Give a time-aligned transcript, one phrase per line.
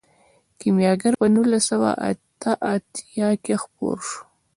[0.59, 4.19] کیمیاګر په نولس سوه اته اتیا کې خپور شو.